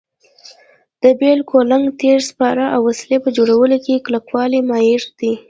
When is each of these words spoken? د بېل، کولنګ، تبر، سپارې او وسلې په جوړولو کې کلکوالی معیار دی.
د 1.01 1.03
بېل، 1.19 1.39
کولنګ، 1.51 1.85
تبر، 1.99 2.19
سپارې 2.29 2.65
او 2.75 2.81
وسلې 2.89 3.17
په 3.23 3.29
جوړولو 3.37 3.77
کې 3.85 4.03
کلکوالی 4.07 4.59
معیار 4.69 5.03
دی. 5.19 5.33